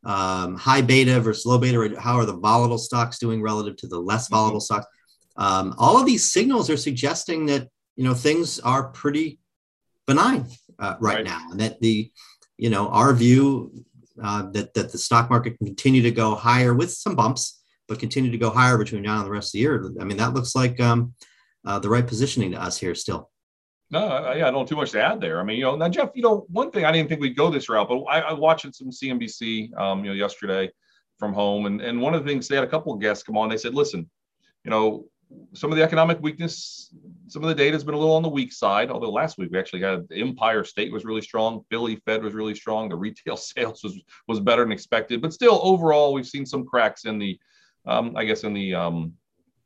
[0.04, 3.98] um, high beta versus low beta how are the volatile stocks doing relative to the
[3.98, 4.36] less mm-hmm.
[4.36, 4.86] volatile stocks?
[5.36, 9.38] Um, all of these signals are suggesting that you know things are pretty
[10.06, 10.46] benign
[10.78, 12.10] uh, right, right, now, and that the
[12.56, 13.84] you know our view
[14.22, 17.98] uh, that that the stock market can continue to go higher with some bumps, but
[17.98, 19.92] continue to go higher between now and the rest of the year.
[20.00, 21.14] I mean, that looks like um,
[21.64, 23.30] uh, the right positioning to us here still.
[23.90, 25.40] No, I, I don't too much to add there.
[25.40, 27.50] I mean, you know, now Jeff, you know, one thing I didn't think we'd go
[27.50, 30.70] this route, but I, I watched some CNBC, um, you know, yesterday
[31.18, 33.36] from home, and and one of the things they had a couple of guests come
[33.36, 33.48] on.
[33.48, 34.08] They said, listen,
[34.64, 35.06] you know,
[35.54, 36.94] some of the economic weakness,
[37.28, 38.90] some of the data has been a little on the weak side.
[38.90, 42.54] Although last week we actually had Empire State was really strong, Philly Fed was really
[42.54, 45.20] strong, the retail sales was was better than expected.
[45.20, 47.38] But still, overall, we've seen some cracks in the,
[47.86, 49.12] um, I guess, in the um,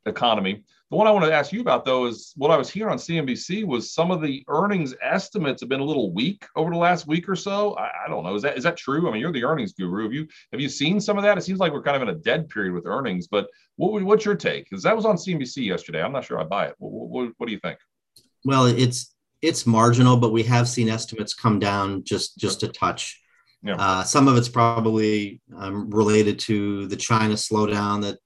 [0.05, 0.63] economy.
[0.93, 2.99] The one I want to ask you about, though, is what I was hearing on
[2.99, 7.07] CNBC was some of the earnings estimates have been a little weak over the last
[7.07, 7.73] week or so.
[7.77, 8.35] I, I, don't know.
[8.35, 9.09] Is that is that true?
[9.09, 10.03] I mean, you're the earnings guru.
[10.03, 11.35] Have you have you seen some of that?
[11.35, 13.25] It seems like we're kind of in a dead period with earnings.
[13.25, 14.69] But what what's your take?
[14.69, 16.03] Because that was on CNBC yesterday.
[16.03, 16.75] I'm not sure I buy it.
[16.77, 17.79] What, what, what do you think?
[18.45, 23.19] Well, it's it's marginal, but we have seen estimates come down just just a touch.
[23.63, 23.77] Yeah.
[23.79, 28.19] Uh, some of it's probably um, related to the China slowdown that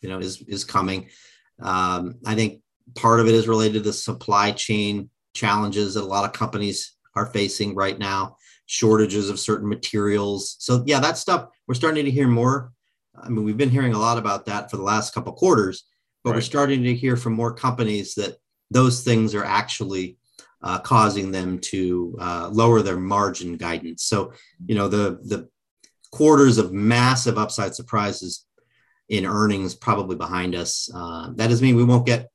[0.00, 1.10] you know is is coming.
[1.60, 2.62] Um, I think
[2.94, 6.96] part of it is related to the supply chain challenges that a lot of companies
[7.14, 10.56] are facing right now, shortages of certain materials.
[10.58, 12.72] So yeah, that stuff we're starting to hear more.
[13.18, 15.84] I mean, we've been hearing a lot about that for the last couple quarters,
[16.22, 16.36] but right.
[16.36, 18.36] we're starting to hear from more companies that
[18.70, 20.18] those things are actually
[20.62, 24.04] uh, causing them to uh, lower their margin guidance.
[24.04, 24.32] So,
[24.66, 25.48] you know, the the
[26.10, 28.45] quarters of massive upside surprises
[29.08, 30.90] in earnings probably behind us.
[30.94, 32.28] Uh, that doesn't mean we won't get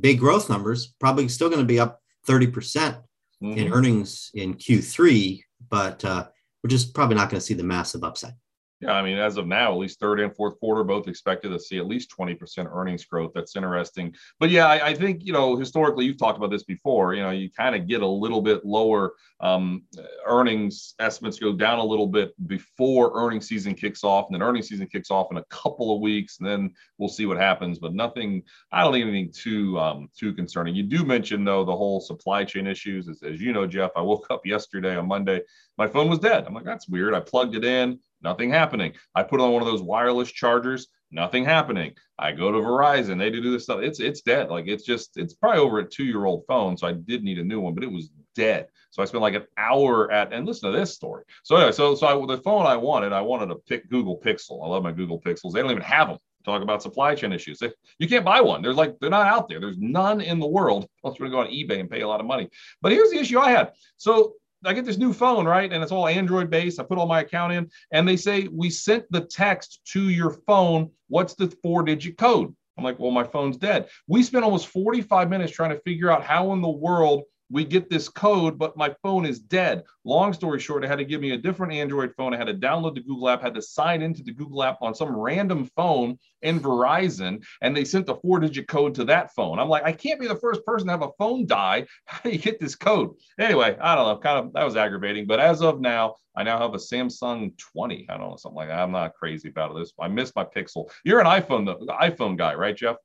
[0.00, 0.94] big growth numbers.
[0.98, 3.04] Probably still going to be up 30% mm hmm
[3.44, 3.74] in mm-hmm.
[3.74, 6.26] earnings in Q3, but uh,
[6.62, 8.32] we're just probably not going to see the massive upside.
[8.80, 11.60] Yeah, I mean, as of now, at least third and fourth quarter, both expected to
[11.60, 13.30] see at least 20% earnings growth.
[13.34, 14.14] That's interesting.
[14.40, 17.30] But yeah, I, I think, you know, historically, you've talked about this before, you know,
[17.30, 19.82] you kind of get a little bit lower um,
[20.26, 24.26] earnings estimates go down a little bit before earnings season kicks off.
[24.26, 27.26] And then earnings season kicks off in a couple of weeks, and then we'll see
[27.26, 27.78] what happens.
[27.78, 30.74] But nothing, I don't think anything too, um, too concerning.
[30.74, 33.08] You do mention, though, the whole supply chain issues.
[33.08, 35.42] As, as you know, Jeff, I woke up yesterday on Monday,
[35.78, 36.44] my phone was dead.
[36.46, 37.14] I'm like, that's weird.
[37.14, 38.94] I plugged it in nothing happening.
[39.14, 41.92] I put on one of those wireless chargers, nothing happening.
[42.18, 43.80] I go to Verizon, they do this stuff.
[43.82, 44.48] It's it's dead.
[44.48, 47.38] Like it's just it's probably over a two year old phone, so I did need
[47.38, 48.68] a new one, but it was dead.
[48.90, 51.24] So I spent like an hour at and listen to this story.
[51.42, 54.64] So anyway, so so I, the phone I wanted, I wanted a pick Google Pixel.
[54.64, 55.52] I love my Google Pixels.
[55.52, 56.18] They don't even have them.
[56.44, 57.58] Talk about supply chain issues.
[57.58, 58.60] They, you can't buy one.
[58.60, 59.60] There's like they're not out there.
[59.60, 60.86] There's none in the world.
[61.02, 62.50] Unless you're to go on eBay and pay a lot of money.
[62.82, 63.72] But here's the issue I had.
[63.96, 65.72] So I get this new phone, right?
[65.72, 66.80] And it's all Android based.
[66.80, 70.30] I put all my account in, and they say, We sent the text to your
[70.46, 70.90] phone.
[71.08, 72.54] What's the four digit code?
[72.76, 73.88] I'm like, Well, my phone's dead.
[74.06, 77.24] We spent almost 45 minutes trying to figure out how in the world
[77.54, 79.84] we get this code, but my phone is dead.
[80.02, 82.34] Long story short, I had to give me a different Android phone.
[82.34, 84.92] I had to download the Google app, had to sign into the Google app on
[84.92, 89.60] some random phone in Verizon, and they sent the four digit code to that phone.
[89.60, 91.86] I'm like, I can't be the first person to have a phone die.
[92.06, 93.10] How do you get this code?
[93.38, 94.16] Anyway, I don't know.
[94.16, 95.24] Kind of that was aggravating.
[95.24, 98.06] But as of now, I now have a Samsung 20.
[98.10, 98.80] I don't know, something like that.
[98.80, 99.92] I'm not crazy about this.
[100.00, 100.90] I missed my Pixel.
[101.04, 102.96] You're an iPhone, the iPhone guy, right, Jeff?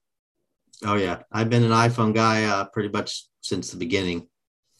[0.84, 4.28] Oh yeah, I've been an iPhone guy uh, pretty much since the beginning.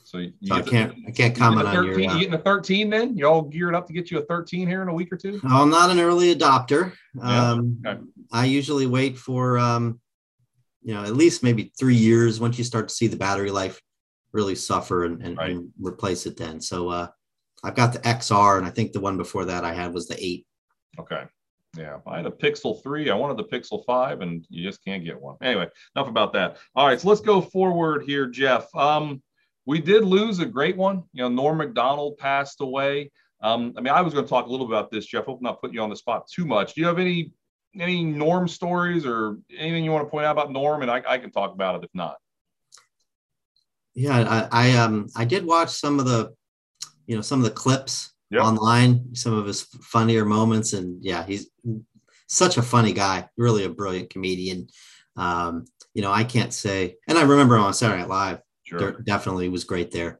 [0.10, 1.94] So, you so I can't the, I can't comment on your.
[1.94, 3.16] Uh, you getting a 13 then?
[3.16, 5.40] You all geared up to get you a 13 here in a week or two?
[5.44, 6.94] Oh, I'm not an early adopter.
[7.14, 7.52] Yeah.
[7.52, 8.02] Um, okay.
[8.32, 10.00] I usually wait for um,
[10.82, 13.80] you know at least maybe three years once you start to see the battery life
[14.32, 15.52] really suffer and, and, right.
[15.52, 16.60] and replace it then.
[16.60, 17.08] So uh,
[17.64, 20.18] I've got the XR, and I think the one before that I had was the
[20.24, 20.48] eight.
[21.00, 21.22] Okay.
[21.78, 23.12] Yeah, I had a Pixel 3.
[23.12, 25.38] I wanted the Pixel 5, and you just can't get one.
[25.44, 26.58] Anyway, enough about that.
[26.76, 28.74] All right, so let's go forward here, Jeff.
[28.76, 29.22] Um,
[29.70, 31.04] we did lose a great one.
[31.14, 33.12] You know, Norm Macdonald passed away.
[33.40, 35.26] Um, I mean, I was going to talk a little bit about this, Jeff.
[35.26, 36.74] Hope not putting you on the spot too much.
[36.74, 37.34] Do you have any
[37.80, 40.82] any Norm stories or anything you want to point out about Norm?
[40.82, 42.16] And I, I can talk about it if not.
[43.94, 46.34] Yeah, I, I um I did watch some of the,
[47.06, 48.42] you know, some of the clips yep.
[48.42, 51.52] online, some of his funnier moments, and yeah, he's
[52.28, 54.68] such a funny guy, really a brilliant comedian.
[55.16, 58.40] Um, you know, I can't say, and I remember him on Saturday Night Live.
[58.70, 58.92] Sure.
[58.92, 60.20] Definitely was great there.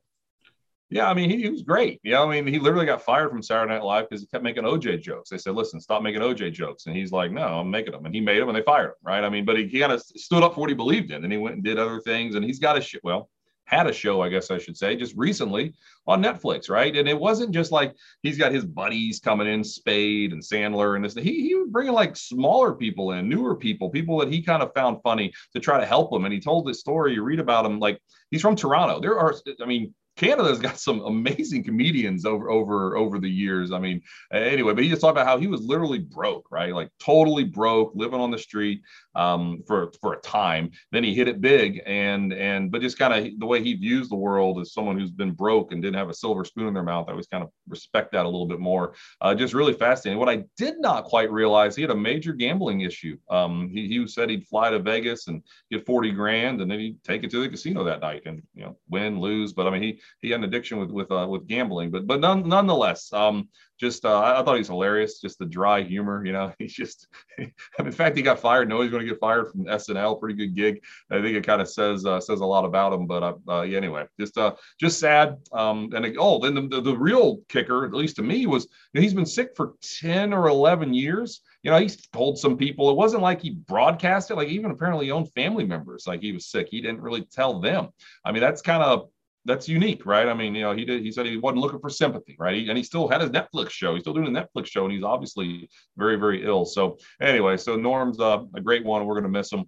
[0.92, 2.00] Yeah, I mean, he, he was great.
[2.04, 4.64] Yeah, I mean, he literally got fired from Saturday Night Live because he kept making
[4.64, 5.30] OJ jokes.
[5.30, 8.16] They said, "Listen, stop making OJ jokes," and he's like, "No, I'm making them." And
[8.16, 8.94] he made them, and they fired him.
[9.04, 9.24] Right?
[9.24, 11.32] I mean, but he, he kind of stood up for what he believed in, and
[11.32, 12.34] he went and did other things.
[12.34, 13.04] And he's got his shit.
[13.04, 13.30] Well,
[13.70, 15.74] had a show, I guess I should say, just recently
[16.08, 16.96] on Netflix, right?
[16.96, 21.06] And it wasn't just like he's got his buddies coming in, Spade and Sandler, and
[21.06, 21.14] this.
[21.14, 24.74] He he was bringing like smaller people in, newer people, people that he kind of
[24.74, 26.26] found funny to try to help him.
[26.26, 27.14] And he told this story.
[27.14, 28.02] You read about him, like
[28.32, 29.00] he's from Toronto.
[29.00, 33.72] There are, I mean, Canada's got some amazing comedians over over over the years.
[33.72, 34.02] I mean,
[34.34, 36.74] anyway, but he just talked about how he was literally broke, right?
[36.74, 38.82] Like totally broke, living on the street
[39.16, 40.72] um, for for a time.
[40.92, 44.10] Then he hit it big, and and but just kind of the way he views
[44.10, 46.84] the world as someone who's been broke and didn't have a silver spoon in their
[46.84, 47.08] mouth.
[47.08, 48.96] I always kind of respect that a little bit more.
[49.22, 50.20] Uh, just really fascinating.
[50.20, 53.18] What I did not quite realize, he had a major gambling issue.
[53.30, 57.02] Um, he he said he'd fly to Vegas and get forty grand, and then he'd
[57.06, 59.54] take it to the casino that night and you know win lose.
[59.54, 62.20] But I mean, he he had an addiction with with uh, with gambling, but but
[62.20, 65.22] none, nonetheless, um, just uh, I thought he's hilarious.
[65.22, 66.52] Just the dry humor, you know.
[66.60, 67.08] He's just,
[67.80, 68.68] in fact, he got fired.
[68.68, 70.20] No, he's going to get fired from SNL.
[70.20, 70.84] Pretty good gig.
[71.10, 73.08] I think it kind of says uh, says a lot about him.
[73.08, 75.38] But uh, uh, yeah, anyway, just uh, just sad.
[75.54, 78.66] Um, and it, oh, then the, the, the real kicker, at least to me, was
[78.94, 81.42] you know, he's been sick for ten or eleven years.
[81.64, 84.36] You know, he's told some people it wasn't like he broadcast it.
[84.36, 86.68] Like even apparently owned family members like he was sick.
[86.70, 87.90] He didn't really tell them.
[88.26, 89.10] I mean, that's kind of
[89.50, 90.28] that's unique, right?
[90.28, 91.02] I mean, you know, he did.
[91.02, 92.56] He said he wasn't looking for sympathy, right?
[92.56, 93.94] He, and he still had his Netflix show.
[93.94, 96.66] He's still doing a Netflix show, and he's obviously very, very ill.
[96.66, 99.06] So anyway, so Norm's uh, a great one.
[99.06, 99.66] We're going to miss him.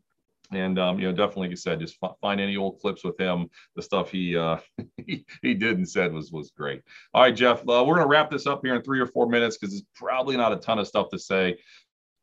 [0.54, 3.18] And um, you know, definitely, like you said, just f- find any old clips with
[3.18, 3.50] him.
[3.76, 4.58] The stuff he uh,
[4.98, 6.82] he, he did and said was was great.
[7.14, 9.58] All right, Jeff, uh, we're to wrap this up here in three or four minutes
[9.58, 11.58] because there's probably not a ton of stuff to say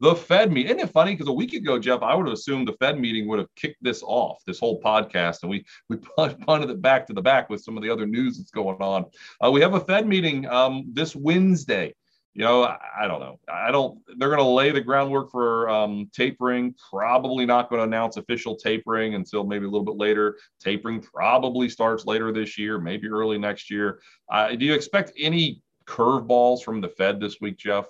[0.01, 0.71] the Fed meeting.
[0.77, 1.13] Isn't it funny?
[1.13, 3.83] Because a week ago, Jeff, I would have assumed the Fed meeting would have kicked
[3.83, 5.97] this off, this whole podcast, and we we
[6.47, 9.07] punted it back to the back with some of the other news that's going on.
[9.45, 11.95] Uh, we have a Fed meeting um, this Wednesday.
[12.35, 13.41] You know, I, I, don't know.
[13.53, 13.99] I don't.
[14.17, 16.73] They're going to lay the groundwork for um, tapering.
[16.89, 20.37] Probably not going to announce official tapering until maybe a little bit later.
[20.61, 24.01] Tapering probably starts later this year, maybe early next year.
[24.31, 27.87] Uh, do you expect any curveballs from the Fed this week, Jeff?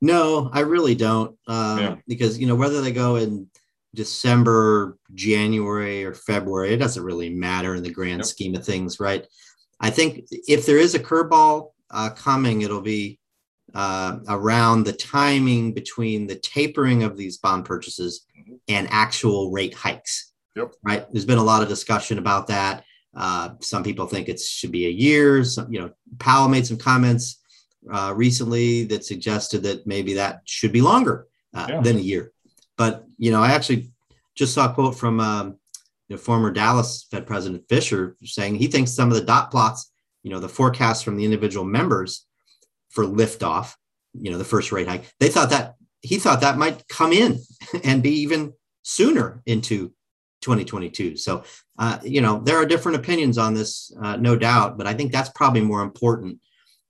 [0.00, 1.36] No, I really don't.
[1.46, 1.96] Um, yeah.
[2.06, 3.48] Because, you know, whether they go in
[3.94, 8.26] December, January, or February, it doesn't really matter in the grand yep.
[8.26, 9.26] scheme of things, right?
[9.80, 13.18] I think if there is a curveball uh, coming, it'll be
[13.74, 18.26] uh, around the timing between the tapering of these bond purchases
[18.68, 20.32] and actual rate hikes.
[20.56, 20.74] Yep.
[20.82, 21.06] Right.
[21.12, 22.84] There's been a lot of discussion about that.
[23.16, 25.44] Uh, some people think it should be a year.
[25.44, 27.40] Some, you know, Powell made some comments
[27.92, 31.80] uh, recently that suggested that maybe that should be longer uh, yeah.
[31.80, 32.32] than a year.
[32.76, 33.90] But you know, I actually
[34.34, 35.58] just saw a quote from um,
[36.08, 39.90] the former Dallas Fed President Fisher saying he thinks some of the dot plots,
[40.22, 42.26] you know, the forecasts from the individual members
[42.90, 43.74] for liftoff,
[44.12, 47.40] you know, the first rate hike, they thought that he thought that might come in
[47.84, 49.92] and be even sooner into
[50.42, 51.16] 2022.
[51.16, 51.44] So,
[51.78, 55.10] uh, you know, there are different opinions on this, uh, no doubt, but I think
[55.10, 56.38] that's probably more important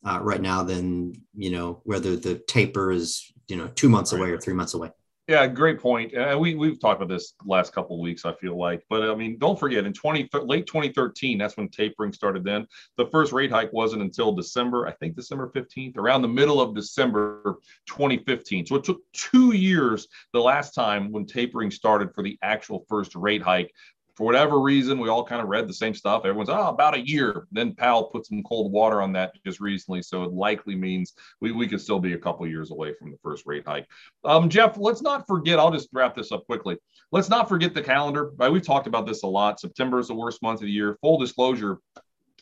[0.05, 4.31] uh, right now than you know whether the taper is you know two months away
[4.31, 4.91] or three months away.
[5.27, 6.13] Yeah, great point.
[6.13, 8.27] And we we've talked about this last couple of weeks.
[8.27, 11.71] I feel like, but I mean, don't forget in twenty late twenty thirteen, that's when
[11.71, 12.45] tapering started.
[12.45, 12.67] Then
[12.99, 16.75] the first rate hike wasn't until December, I think December fifteenth, around the middle of
[16.75, 18.67] December twenty fifteen.
[18.67, 23.15] So it took two years the last time when tapering started for the actual first
[23.15, 23.73] rate hike
[24.17, 26.23] for whatever reason, we all kind of read the same stuff.
[26.25, 27.47] Everyone's, oh, about a year.
[27.51, 30.03] Then Powell put some cold water on that just recently.
[30.03, 33.19] So it likely means we, we could still be a couple years away from the
[33.23, 33.87] first rate hike.
[34.25, 36.77] Um, Jeff, let's not forget, I'll just wrap this up quickly.
[37.11, 38.31] Let's not forget the calendar.
[38.37, 38.53] Right?
[38.53, 39.59] We've talked about this a lot.
[39.59, 40.97] September is the worst month of the year.
[41.01, 41.79] Full disclosure,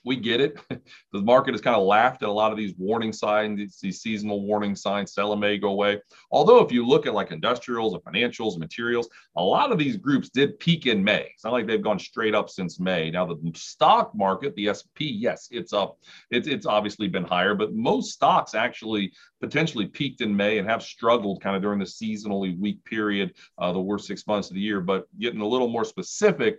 [0.05, 0.59] we get it.
[1.13, 4.45] the market has kind of laughed at a lot of these warning signs, these seasonal
[4.45, 5.15] warning signs.
[5.15, 6.01] Sell may go away.
[6.31, 9.97] Although, if you look at like industrials and financials and materials, a lot of these
[9.97, 11.31] groups did peak in May.
[11.35, 13.11] It's not like they've gone straight up since May.
[13.11, 15.99] Now, the stock market, the S&P, yes, it's up.
[16.31, 20.83] It's it's obviously been higher, but most stocks actually potentially peaked in May and have
[20.83, 24.61] struggled kind of during the seasonally weak period, uh, the worst six months of the
[24.61, 24.81] year.
[24.81, 26.59] But getting a little more specific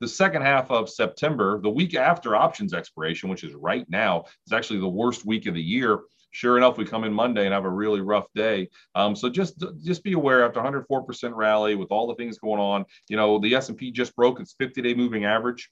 [0.00, 4.52] the second half of September, the week after options expiration, which is right now, is
[4.52, 6.00] actually the worst week of the year.
[6.32, 8.68] Sure enough, we come in Monday and have a really rough day.
[8.94, 12.84] Um, so just just be aware after 104% rally with all the things going on,
[13.08, 15.70] you know, the S&P just broke its 50-day moving average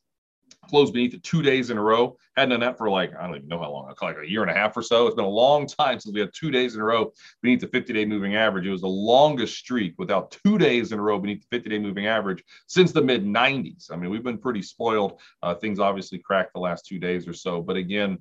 [0.69, 2.17] closed beneath it two days in a row.
[2.37, 4.51] Hadn't done that for like, I don't even know how long, like a year and
[4.51, 5.07] a half or so.
[5.07, 7.69] It's been a long time since we had two days in a row beneath the
[7.69, 8.67] 50 day moving average.
[8.67, 11.79] It was the longest streak without two days in a row beneath the 50 day
[11.79, 13.91] moving average since the mid 90s.
[13.91, 15.21] I mean, we've been pretty spoiled.
[15.43, 17.63] Uh, things obviously cracked the last two days or so.
[17.63, 18.19] But again,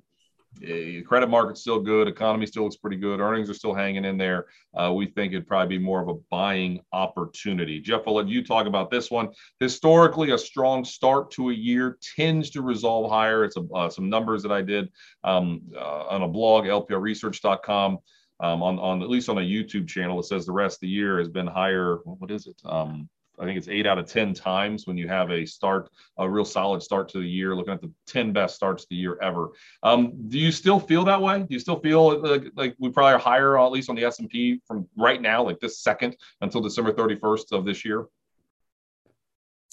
[1.06, 2.08] credit market's still good.
[2.08, 3.20] Economy still looks pretty good.
[3.20, 4.46] Earnings are still hanging in there.
[4.74, 7.80] Uh, we think it'd probably be more of a buying opportunity.
[7.80, 9.28] Jeff, I'll let you talk about this one.
[9.60, 13.44] Historically, a strong start to a year tends to resolve higher.
[13.44, 14.90] It's a, uh, some numbers that I did
[15.22, 17.98] um, uh, on a blog, lplresearch.com.
[18.40, 20.88] Um, on, on at least on a YouTube channel, it says the rest of the
[20.88, 21.98] year has been higher.
[22.04, 22.60] What is it?
[22.64, 26.28] Um, I think it's eight out of 10 times when you have a start, a
[26.28, 29.18] real solid start to the year, looking at the 10 best starts of the year
[29.20, 29.50] ever.
[29.82, 31.40] Um, do you still feel that way?
[31.40, 34.60] Do you still feel like, like we probably are higher, at least on the S&P
[34.66, 38.06] from right now, like this second until December 31st of this year?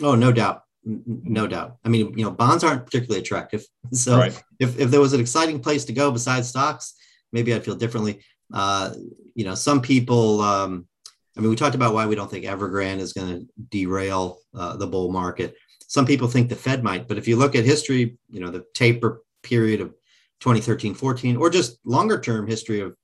[0.01, 0.63] Oh, no doubt.
[0.83, 1.77] No doubt.
[1.85, 3.65] I mean, you know, bonds aren't particularly attractive.
[3.93, 4.43] So right.
[4.57, 6.93] if, if there was an exciting place to go besides stocks,
[7.33, 8.23] maybe I'd feel differently.
[8.53, 8.93] Uh,
[9.35, 10.87] you know, some people, um,
[11.37, 14.75] I mean, we talked about why we don't think Evergrande is going to derail uh,
[14.75, 15.55] the bull market.
[15.87, 18.65] Some people think the Fed might, but if you look at history, you know, the
[18.73, 19.89] taper period of
[20.41, 22.95] 2013, 14, or just longer term history of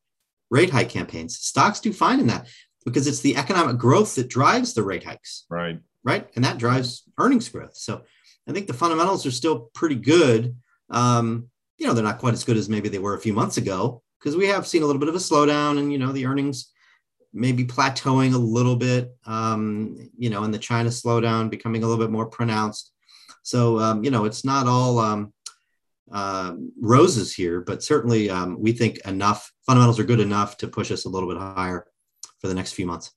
[0.49, 2.47] rate hike campaigns, stocks do fine in that
[2.85, 5.45] because it's the economic growth that drives the rate hikes.
[5.49, 5.79] Right.
[6.03, 6.29] Right.
[6.35, 7.75] And that drives earnings growth.
[7.75, 8.01] So
[8.47, 10.55] I think the fundamentals are still pretty good.
[10.89, 13.57] Um, you know, they're not quite as good as maybe they were a few months
[13.57, 16.25] ago because we have seen a little bit of a slowdown and, you know, the
[16.25, 16.71] earnings
[17.37, 22.03] maybe plateauing a little bit, um, you know, and the China slowdown becoming a little
[22.03, 22.91] bit more pronounced.
[23.43, 25.33] So, um, you know, it's not all um,
[26.11, 30.91] uh, roses here, but certainly um, we think enough fundamentals are good enough to push
[30.91, 31.85] us a little bit higher
[32.39, 33.13] for the next few months.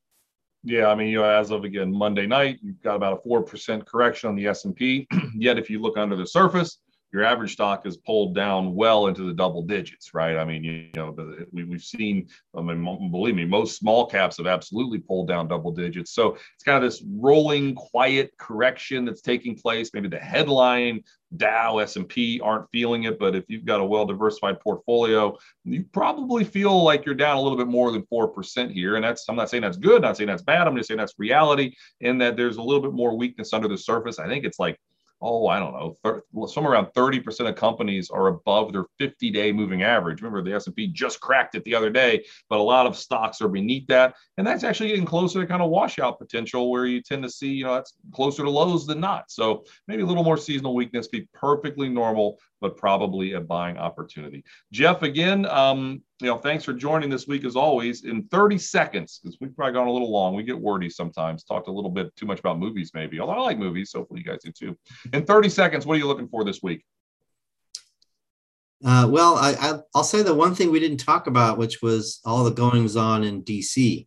[0.62, 3.42] Yeah, I mean, you know, as of again Monday night, you've got about a four
[3.42, 5.08] percent correction on the S and P.
[5.34, 6.78] Yet, if you look under the surface,
[7.12, 10.36] your average stock is pulled down well into the double digits, right?
[10.36, 11.14] I mean, you, know,
[11.52, 15.72] we, we've seen, I mean, believe me, most small caps have absolutely pulled down double
[15.72, 16.12] digits.
[16.12, 19.90] So it's kind of this rolling, quiet correction that's taking place.
[19.92, 21.02] Maybe the headline
[21.36, 26.82] Dow, S&P aren't feeling it, but if you've got a well-diversified portfolio, you probably feel
[26.82, 28.96] like you're down a little bit more than 4% here.
[28.96, 30.66] And that's, I'm not saying that's good, not saying that's bad.
[30.66, 33.78] I'm just saying that's reality in that there's a little bit more weakness under the
[33.78, 34.18] surface.
[34.18, 34.76] I think it's like
[35.22, 39.82] oh, I don't know, thir- somewhere around 30% of companies are above their 50-day moving
[39.82, 40.22] average.
[40.22, 43.48] Remember, the S&P just cracked it the other day, but a lot of stocks are
[43.48, 47.22] beneath that, and that's actually getting closer to kind of washout potential, where you tend
[47.22, 49.30] to see, you know, that's closer to lows than not.
[49.30, 54.44] So maybe a little more seasonal weakness, be perfectly normal, but probably a buying opportunity.
[54.72, 58.04] Jeff, again, um, you know, thanks for joining this week as always.
[58.04, 60.34] In 30 seconds, because we've probably gone a little long.
[60.34, 63.20] We get wordy sometimes, talked a little bit too much about movies, maybe.
[63.20, 64.76] Although I like movies, so hopefully you guys do too.
[65.12, 66.84] In 30 seconds, what are you looking for this week?
[68.84, 72.44] Uh, well, I, will say the one thing we didn't talk about, which was all
[72.44, 74.06] the goings on in DC.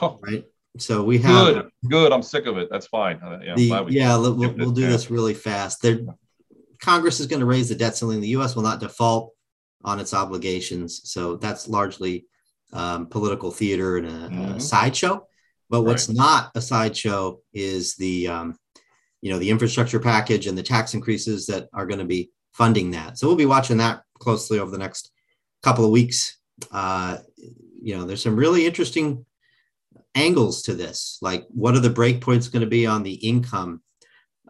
[0.00, 0.20] Oh.
[0.22, 0.44] Right.
[0.78, 1.70] So we have good.
[1.88, 2.12] Good.
[2.12, 2.68] I'm sick of it.
[2.70, 3.20] That's fine.
[3.22, 5.82] Uh, yeah, the, yeah we'll, we'll do this really fast.
[5.82, 6.00] There,
[6.80, 8.20] Congress is going to raise the debt ceiling.
[8.20, 8.56] The U.S.
[8.56, 9.32] will not default
[9.84, 11.02] on its obligations.
[11.04, 12.26] So that's largely
[12.72, 14.52] um, political theater and a, mm-hmm.
[14.56, 15.26] a sideshow.
[15.68, 16.16] But what's right.
[16.16, 18.56] not a sideshow is the, um,
[19.20, 22.90] you know, the infrastructure package and the tax increases that are going to be funding
[22.90, 23.18] that.
[23.18, 25.12] So we'll be watching that closely over the next
[25.62, 26.38] couple of weeks.
[26.72, 27.18] Uh,
[27.82, 29.24] you know, there's some really interesting
[30.14, 31.18] angles to this.
[31.22, 33.80] Like, what are the breakpoints going to be on the income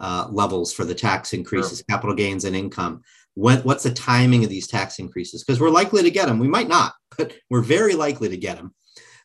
[0.01, 1.85] uh, levels for the tax increases, sure.
[1.89, 3.03] capital gains, and income?
[3.35, 5.45] What, what's the timing of these tax increases?
[5.45, 6.39] Because we're likely to get them.
[6.39, 8.75] We might not, but we're very likely to get them.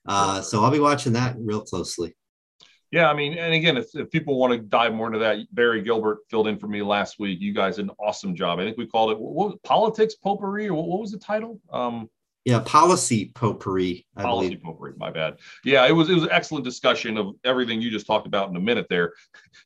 [0.07, 2.15] Uh, so I'll be watching that real closely.
[2.91, 5.81] Yeah, I mean, and again, if, if people want to dive more into that, Barry
[5.81, 7.41] Gilbert filled in for me last week.
[7.41, 8.59] You guys did an awesome job.
[8.59, 11.59] I think we called it what, what politics potpourri, or what, what was the title?
[11.73, 12.09] Um,
[12.45, 14.05] yeah, policy potpourri.
[14.15, 14.63] I policy believe.
[14.63, 14.93] potpourri.
[14.97, 15.39] My bad.
[15.63, 18.55] Yeah, it was it was an excellent discussion of everything you just talked about in
[18.55, 19.13] a minute there.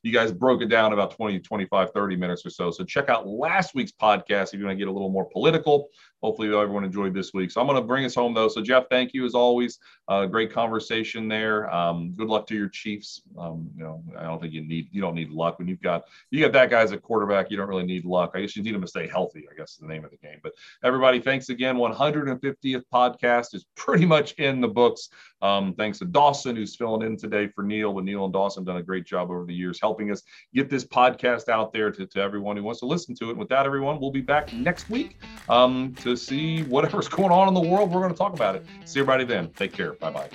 [0.02, 2.70] You guys broke it down about 20, 25, 30 minutes or so.
[2.70, 5.88] So check out last week's podcast if you want to get a little more political.
[6.22, 7.50] Hopefully everyone enjoyed this week.
[7.50, 8.48] So I'm going to bring us home though.
[8.48, 9.78] So Jeff, thank you as always.
[10.06, 11.72] Uh, great conversation there.
[11.72, 13.22] Um, good luck to your Chiefs.
[13.38, 16.04] Um, you know, I don't think you need you don't need luck when you've got
[16.30, 17.50] you got that guy as a quarterback.
[17.50, 18.32] You don't really need luck.
[18.34, 19.46] I guess you need him to stay healthy.
[19.50, 20.40] I guess is the name of the game.
[20.42, 20.52] But
[20.84, 21.76] everybody, thanks again.
[21.76, 25.08] 150th podcast is pretty much in the books.
[25.40, 27.94] Um, thanks to Dawson who's filling in today for Neil.
[27.94, 30.22] But Neil and Dawson done a great job over the years helping us
[30.54, 33.36] get this podcast out there to, to everyone who wants to listen to it.
[33.36, 35.18] With that, everyone, we'll be back next week
[35.48, 37.90] um, to see whatever's going on in the world.
[37.92, 38.64] We're going to talk about it.
[38.84, 39.50] See everybody then.
[39.50, 39.94] Take care.
[39.94, 40.28] Bye bye.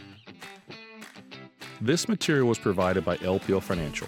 [1.82, 4.08] This material was provided by LPL Financial,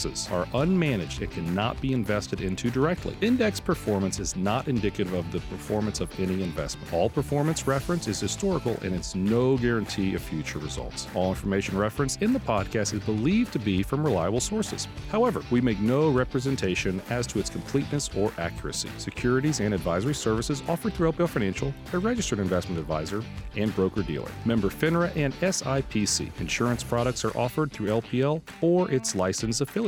[0.05, 3.15] indexes are unmanaged and cannot be invested into directly.
[3.21, 6.91] Index performance is not indicative of the performance of any investment.
[6.93, 11.07] All performance reference is historical and it's no guarantee of future results.
[11.15, 14.87] All information referenced in the podcast is believed to be from reliable sources.
[15.09, 18.89] However, we make no representation as to its completeness or accuracy.
[18.97, 23.23] Securities and advisory services offered through LPL Financial, a registered investment advisor
[23.55, 24.31] and broker dealer.
[24.45, 26.31] Member FINRA and SIPC.
[26.39, 29.61] Insurance products are offered through LPL or its licensed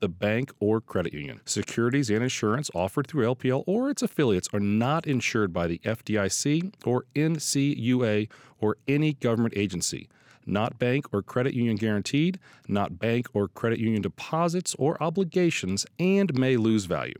[0.00, 1.40] the bank or credit union.
[1.44, 6.74] Securities and insurance offered through LPL or its affiliates are not insured by the FDIC
[6.84, 8.28] or NCUA
[8.60, 10.08] or any government agency.
[10.46, 16.36] Not bank or credit union guaranteed, not bank or credit union deposits or obligations, and
[16.36, 17.14] may lose value.